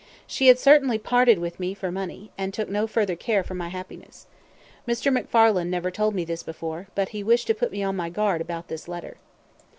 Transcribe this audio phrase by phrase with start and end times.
[0.25, 3.67] She had certainly parted with me for money, and took no further care for my
[3.67, 4.25] happiness.
[4.87, 5.15] Mr.
[5.15, 8.41] McFarlane never told me this before, but he wished to put me on my guard
[8.41, 9.17] about this letter."